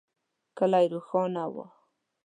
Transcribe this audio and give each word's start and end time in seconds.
کلی 0.57 0.85
روښانه 0.93 1.43
و. 1.53 1.55